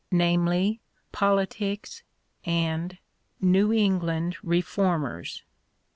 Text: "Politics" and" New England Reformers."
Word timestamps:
"Politics" 1.11 2.01
and" 2.43 2.97
New 3.53 3.71
England 3.71 4.35
Reformers." 4.41 5.43